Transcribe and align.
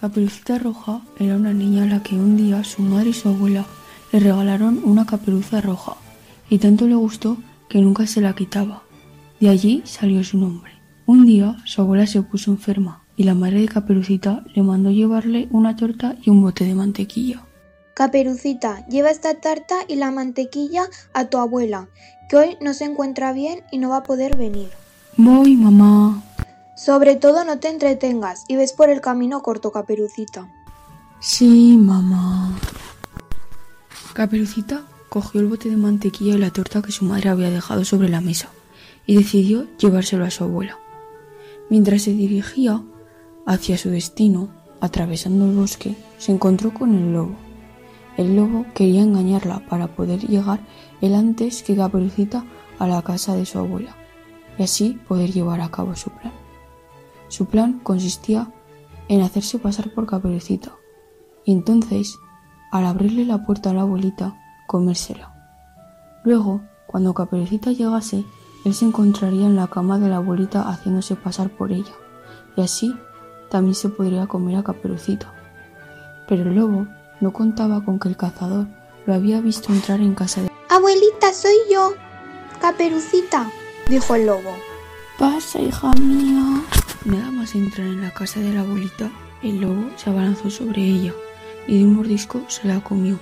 Caperucita 0.00 0.58
Roja 0.58 1.02
era 1.18 1.36
una 1.36 1.52
niña 1.52 1.82
a 1.82 1.86
la 1.86 2.02
que 2.02 2.14
un 2.14 2.34
día 2.34 2.64
su 2.64 2.80
madre 2.80 3.10
y 3.10 3.12
su 3.12 3.28
abuela 3.28 3.66
le 4.12 4.20
regalaron 4.20 4.80
una 4.82 5.04
caperuza 5.04 5.60
roja 5.60 5.96
y 6.48 6.56
tanto 6.56 6.86
le 6.86 6.94
gustó 6.94 7.36
que 7.68 7.80
nunca 7.82 8.06
se 8.06 8.22
la 8.22 8.34
quitaba. 8.34 8.82
De 9.40 9.50
allí 9.50 9.82
salió 9.84 10.24
su 10.24 10.38
nombre. 10.38 10.72
Un 11.04 11.26
día 11.26 11.58
su 11.66 11.82
abuela 11.82 12.06
se 12.06 12.22
puso 12.22 12.50
enferma 12.50 13.04
y 13.14 13.24
la 13.24 13.34
madre 13.34 13.60
de 13.60 13.68
Caperucita 13.68 14.42
le 14.54 14.62
mandó 14.62 14.90
llevarle 14.90 15.48
una 15.50 15.76
torta 15.76 16.16
y 16.22 16.30
un 16.30 16.40
bote 16.40 16.64
de 16.64 16.74
mantequilla. 16.74 17.44
Caperucita, 17.92 18.86
lleva 18.86 19.10
esta 19.10 19.34
tarta 19.34 19.74
y 19.86 19.96
la 19.96 20.10
mantequilla 20.10 20.84
a 21.12 21.26
tu 21.26 21.36
abuela, 21.36 21.88
que 22.30 22.36
hoy 22.36 22.56
no 22.62 22.72
se 22.72 22.86
encuentra 22.86 23.34
bien 23.34 23.60
y 23.70 23.76
no 23.76 23.90
va 23.90 23.98
a 23.98 24.02
poder 24.02 24.38
venir. 24.38 24.70
Voy, 25.18 25.56
mamá. 25.56 26.22
Sobre 26.82 27.16
todo 27.16 27.44
no 27.44 27.58
te 27.58 27.68
entretengas 27.68 28.46
y 28.48 28.56
ves 28.56 28.72
por 28.72 28.88
el 28.88 29.02
camino 29.02 29.42
corto, 29.42 29.70
Caperucita. 29.70 30.48
Sí, 31.20 31.76
mamá. 31.76 32.58
Caperucita 34.14 34.84
cogió 35.10 35.42
el 35.42 35.48
bote 35.48 35.68
de 35.68 35.76
mantequilla 35.76 36.36
y 36.36 36.38
la 36.38 36.50
torta 36.50 36.80
que 36.80 36.90
su 36.90 37.04
madre 37.04 37.28
había 37.28 37.50
dejado 37.50 37.84
sobre 37.84 38.08
la 38.08 38.22
mesa 38.22 38.48
y 39.04 39.18
decidió 39.18 39.66
llevárselo 39.76 40.24
a 40.24 40.30
su 40.30 40.44
abuela. 40.44 40.78
Mientras 41.68 42.00
se 42.00 42.14
dirigía 42.14 42.82
hacia 43.44 43.76
su 43.76 43.90
destino, 43.90 44.48
atravesando 44.80 45.44
el 45.44 45.56
bosque, 45.56 45.96
se 46.16 46.32
encontró 46.32 46.72
con 46.72 46.94
el 46.94 47.12
lobo. 47.12 47.36
El 48.16 48.36
lobo 48.36 48.64
quería 48.72 49.02
engañarla 49.02 49.66
para 49.68 49.88
poder 49.88 50.20
llegar 50.26 50.60
él 51.02 51.14
antes 51.14 51.62
que 51.62 51.76
Caperucita 51.76 52.46
a 52.78 52.86
la 52.86 53.02
casa 53.02 53.36
de 53.36 53.44
su 53.44 53.58
abuela 53.58 53.94
y 54.56 54.62
así 54.62 54.98
poder 55.06 55.30
llevar 55.30 55.60
a 55.60 55.70
cabo 55.70 55.94
su 55.94 56.08
plan. 56.08 56.39
Su 57.30 57.46
plan 57.46 57.78
consistía 57.78 58.52
en 59.08 59.22
hacerse 59.22 59.58
pasar 59.60 59.94
por 59.94 60.06
Caperucita 60.06 60.72
y 61.44 61.52
entonces, 61.52 62.18
al 62.72 62.86
abrirle 62.86 63.24
la 63.24 63.46
puerta 63.46 63.70
a 63.70 63.72
la 63.72 63.82
abuelita, 63.82 64.36
comérsela. 64.66 65.32
Luego, 66.24 66.60
cuando 66.86 67.14
Caperucita 67.14 67.70
llegase, 67.70 68.24
él 68.64 68.74
se 68.74 68.84
encontraría 68.84 69.46
en 69.46 69.56
la 69.56 69.68
cama 69.68 69.98
de 69.98 70.08
la 70.08 70.16
abuelita 70.16 70.62
haciéndose 70.68 71.14
pasar 71.14 71.50
por 71.50 71.72
ella, 71.72 71.94
y 72.56 72.62
así 72.62 72.94
también 73.48 73.74
se 73.74 73.88
podría 73.88 74.26
comer 74.26 74.56
a 74.56 74.64
Caperucita. 74.64 75.32
Pero 76.28 76.42
el 76.42 76.56
lobo 76.56 76.86
no 77.20 77.32
contaba 77.32 77.84
con 77.84 77.98
que 78.00 78.08
el 78.08 78.16
cazador 78.16 78.66
lo 79.06 79.14
había 79.14 79.40
visto 79.40 79.72
entrar 79.72 80.00
en 80.00 80.14
casa 80.14 80.42
de... 80.42 80.50
Abuelita, 80.68 81.32
soy 81.32 81.54
yo. 81.72 81.94
Caperucita, 82.60 83.50
dijo 83.88 84.14
el 84.16 84.26
lobo. 84.26 84.50
Pasa, 85.18 85.60
hija 85.60 85.92
mía. 86.00 86.62
Nada 87.04 87.30
más 87.30 87.54
entrar 87.54 87.86
en 87.86 88.02
la 88.02 88.12
casa 88.12 88.40
de 88.40 88.52
la 88.52 88.60
abuelita, 88.60 89.10
el 89.42 89.60
lobo 89.60 89.88
se 89.96 90.10
abalanzó 90.10 90.50
sobre 90.50 90.82
ella 90.82 91.14
y 91.66 91.78
de 91.78 91.84
un 91.84 91.94
mordisco 91.94 92.42
se 92.48 92.68
la 92.68 92.84
comió. 92.84 93.18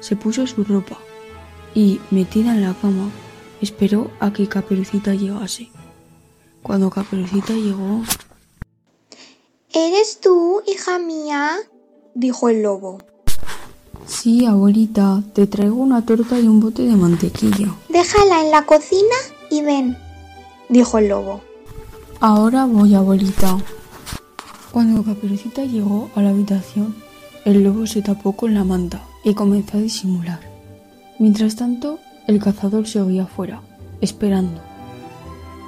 Se 0.00 0.16
puso 0.16 0.46
su 0.46 0.64
ropa 0.64 0.98
y, 1.74 2.00
metida 2.10 2.52
en 2.52 2.62
la 2.62 2.72
cama, 2.74 3.10
esperó 3.60 4.10
a 4.18 4.32
que 4.32 4.48
Caperucita 4.48 5.14
llegase. 5.14 5.68
Cuando 6.62 6.88
Caperucita 6.88 7.52
llegó... 7.52 8.02
¿Eres 9.72 10.20
tú, 10.20 10.62
hija 10.66 10.98
mía? 10.98 11.50
dijo 12.14 12.48
el 12.48 12.62
lobo. 12.62 12.98
Sí, 14.06 14.46
abuelita, 14.46 15.22
te 15.34 15.46
traigo 15.46 15.76
una 15.76 16.06
torta 16.06 16.38
y 16.40 16.46
un 16.46 16.60
bote 16.60 16.82
de 16.82 16.96
mantequilla. 16.96 17.74
Déjala 17.90 18.40
en 18.42 18.50
la 18.50 18.64
cocina 18.64 19.16
y 19.50 19.60
ven, 19.60 19.98
dijo 20.70 20.96
el 20.96 21.08
lobo. 21.08 21.42
Ahora 22.20 22.64
voy, 22.64 22.94
abuelita. 22.94 23.58
Cuando 24.72 25.04
Caperucita 25.04 25.64
llegó 25.64 26.10
a 26.14 26.22
la 26.22 26.30
habitación, 26.30 26.94
el 27.44 27.62
lobo 27.62 27.86
se 27.86 28.00
tapó 28.00 28.32
con 28.32 28.54
la 28.54 28.64
manta 28.64 29.02
y 29.22 29.34
comenzó 29.34 29.76
a 29.76 29.80
disimular. 29.80 30.40
Mientras 31.18 31.56
tanto, 31.56 31.98
el 32.26 32.42
cazador 32.42 32.86
seguía 32.88 33.24
afuera, 33.24 33.60
esperando. 34.00 34.62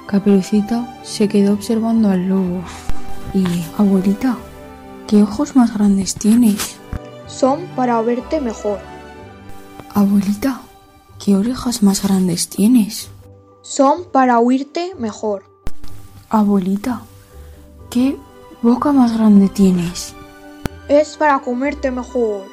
Caperucita 0.07 0.99
se 1.03 1.27
quedó 1.27 1.53
observando 1.53 2.09
al 2.09 2.27
lobo 2.27 2.63
y, 3.35 3.45
abuelita, 3.77 4.35
¿qué 5.07 5.21
ojos 5.21 5.55
más 5.55 5.75
grandes 5.75 6.15
tienes? 6.15 6.77
Son 7.27 7.59
para 7.75 8.01
verte 8.01 8.41
mejor. 8.41 8.79
Abuelita, 9.93 10.61
¿qué 11.23 11.35
orejas 11.35 11.83
más 11.83 12.01
grandes 12.01 12.49
tienes? 12.49 13.09
Son 13.61 14.05
para 14.11 14.39
oírte 14.39 14.95
mejor. 14.97 15.48
Abuelita, 16.31 17.01
¿qué 17.89 18.15
boca 18.61 18.91
más 18.91 19.17
grande 19.17 19.49
tienes? 19.49 20.13
Es 20.87 21.17
para 21.17 21.39
comerte 21.39 21.89
mejor. 21.89 22.43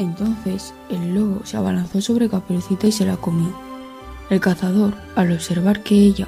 Entonces 0.00 0.74
el 0.88 1.14
lobo 1.14 1.42
se 1.44 1.56
abalanzó 1.56 2.00
sobre 2.00 2.28
Caperucita 2.28 2.88
y 2.88 2.92
se 2.92 3.06
la 3.06 3.16
comió. 3.16 3.52
El 4.28 4.40
cazador, 4.40 4.94
al 5.14 5.30
observar 5.30 5.84
que 5.84 5.94
ella 5.94 6.26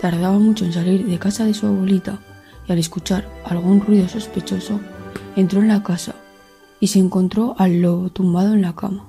tardaba 0.00 0.38
mucho 0.38 0.64
en 0.64 0.72
salir 0.72 1.04
de 1.04 1.18
casa 1.18 1.46
de 1.46 1.54
su 1.54 1.66
abuelita 1.66 2.20
y 2.68 2.70
al 2.70 2.78
escuchar 2.78 3.28
algún 3.44 3.80
ruido 3.80 4.08
sospechoso, 4.08 4.78
entró 5.34 5.62
en 5.62 5.66
la 5.66 5.82
casa 5.82 6.14
y 6.78 6.86
se 6.86 7.00
encontró 7.00 7.56
al 7.58 7.82
lobo 7.82 8.10
tumbado 8.10 8.54
en 8.54 8.62
la 8.62 8.76
cama. 8.76 9.08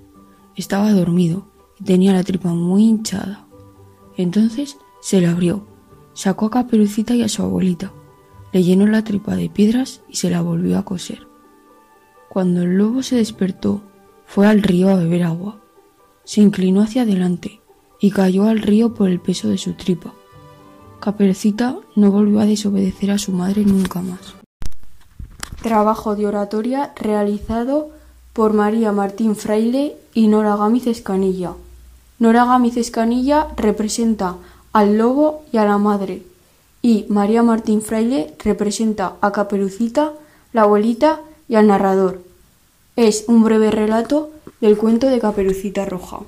Estaba 0.56 0.92
dormido 0.92 1.46
y 1.80 1.84
tenía 1.84 2.14
la 2.14 2.24
tripa 2.24 2.50
muy 2.50 2.86
hinchada. 2.86 3.46
Entonces 4.18 4.78
se 5.02 5.22
la 5.22 5.30
abrió, 5.30 5.75
sacó 6.16 6.48
a 6.48 6.52
Caperucita 6.52 7.14
y 7.14 7.22
a 7.22 7.30
su 7.30 7.44
abuelita, 7.44 7.92
le 8.52 8.64
llenó 8.64 8.88
la 8.88 9.04
tripa 9.04 9.36
de 9.36 9.50
piedras 9.50 10.02
y 10.10 10.16
se 10.16 10.32
la 10.32 10.42
volvió 10.42 10.80
a 10.80 10.86
coser. 10.86 11.28
Cuando 12.30 12.64
el 12.64 12.78
lobo 12.78 13.04
se 13.04 13.18
despertó, 13.18 13.82
fue 14.26 14.48
al 14.48 14.64
río 14.64 14.90
a 14.90 14.96
beber 14.96 15.24
agua. 15.24 15.62
Se 16.24 16.42
inclinó 16.42 16.82
hacia 16.82 17.04
adelante 17.04 17.62
y 18.00 18.12
cayó 18.12 18.46
al 18.46 18.60
río 18.60 18.94
por 18.94 19.10
el 19.10 19.20
peso 19.20 19.50
de 19.50 19.58
su 19.58 19.74
tripa. 19.74 20.14
Caperucita 21.00 21.76
no 21.96 22.12
volvió 22.12 22.40
a 22.40 22.46
desobedecer 22.46 23.12
a 23.12 23.18
su 23.18 23.32
madre 23.32 23.64
nunca 23.66 24.02
más. 24.02 24.36
Trabajo 25.62 26.16
de 26.16 26.28
oratoria 26.28 26.94
realizado 26.96 27.90
por 28.34 28.54
María 28.54 28.92
Martín 28.92 29.36
Fraile 29.36 29.96
y 30.14 30.28
Nora 30.28 30.56
Gámez 30.56 30.88
Escanilla. 30.88 31.54
Nora 32.20 32.46
Gámez 32.46 32.78
Escanilla 32.78 33.48
representa 33.56 34.36
al 34.76 34.98
lobo 34.98 35.46
y 35.54 35.58
a 35.58 35.64
la 35.64 35.78
madre, 35.78 36.22
y 36.82 37.06
María 37.08 37.44
Martín 37.44 37.82
Fraile 37.82 38.34
representa 38.44 39.14
a 39.22 39.32
Caperucita, 39.32 40.12
la 40.52 40.64
abuelita 40.64 41.22
y 41.48 41.56
al 41.56 41.68
narrador. 41.68 42.22
Es 42.98 43.24
un 43.30 43.42
breve 43.42 43.72
relato 43.72 44.32
del 44.60 44.78
cuento 44.78 45.08
de 45.08 45.20
Caperucita 45.20 45.86
Roja. 45.86 46.20